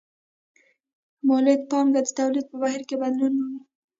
مولده 1.27 1.65
پانګه 1.69 2.01
د 2.05 2.09
تولید 2.17 2.45
په 2.51 2.55
بهیر 2.61 2.81
کې 2.89 2.95
بدلون 3.01 3.31
مومي 3.37 3.61